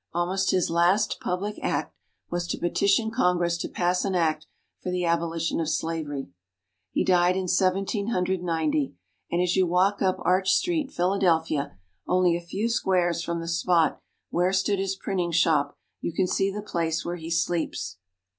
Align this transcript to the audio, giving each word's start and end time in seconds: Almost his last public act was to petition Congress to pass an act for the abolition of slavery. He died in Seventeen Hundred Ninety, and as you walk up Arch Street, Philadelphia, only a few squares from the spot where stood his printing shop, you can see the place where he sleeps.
Almost 0.15 0.49
his 0.49 0.71
last 0.71 1.19
public 1.21 1.59
act 1.61 1.95
was 2.31 2.47
to 2.47 2.57
petition 2.57 3.11
Congress 3.11 3.55
to 3.59 3.69
pass 3.69 4.03
an 4.03 4.15
act 4.15 4.47
for 4.81 4.89
the 4.89 5.05
abolition 5.05 5.59
of 5.59 5.69
slavery. 5.69 6.29
He 6.91 7.03
died 7.05 7.35
in 7.37 7.47
Seventeen 7.47 8.07
Hundred 8.07 8.41
Ninety, 8.41 8.95
and 9.31 9.43
as 9.43 9.55
you 9.55 9.67
walk 9.67 10.01
up 10.01 10.15
Arch 10.23 10.49
Street, 10.49 10.91
Philadelphia, 10.91 11.77
only 12.07 12.35
a 12.35 12.41
few 12.41 12.67
squares 12.67 13.23
from 13.23 13.41
the 13.41 13.47
spot 13.47 14.01
where 14.31 14.51
stood 14.51 14.79
his 14.79 14.95
printing 14.95 15.29
shop, 15.33 15.77
you 15.99 16.11
can 16.11 16.25
see 16.25 16.51
the 16.51 16.63
place 16.63 17.05
where 17.05 17.17
he 17.17 17.29
sleeps. 17.29 17.97